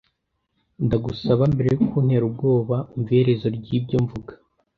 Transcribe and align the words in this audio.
Ndagusaba, 0.85 1.43
mbere 1.53 1.67
yo 1.75 1.79
kuntera 1.89 2.23
ubwoba 2.29 2.75
umva 2.93 3.09
iherezo 3.13 3.47
ryibyo 3.57 3.97
mvuga. 4.03 4.31